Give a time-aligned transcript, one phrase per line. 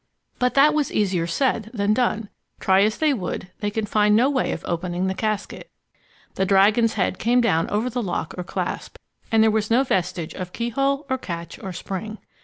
[0.39, 2.29] But that was easier said than done.
[2.59, 5.69] Try as they would, they could find no way of opening the casket.
[6.33, 8.97] The dragon's head came down over the lock or clasp,
[9.31, 12.17] and there was no vestige of keyhole or catch or spring.